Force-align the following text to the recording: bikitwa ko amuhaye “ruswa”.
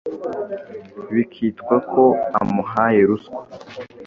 bikitwa 1.13 1.75
ko 1.91 2.03
amuhaye 2.41 2.99
“ruswa”. 3.09 3.39